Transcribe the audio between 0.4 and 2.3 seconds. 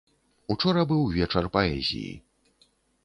Учора быў вечар паэзіі.